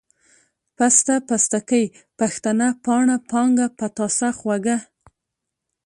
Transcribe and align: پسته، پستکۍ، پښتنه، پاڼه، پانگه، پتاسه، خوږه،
پسته، 0.77 1.15
پستکۍ، 1.27 1.85
پښتنه، 2.19 2.67
پاڼه، 2.85 3.17
پانگه، 3.31 3.67
پتاسه، 3.79 4.27
خوږه، 4.37 4.77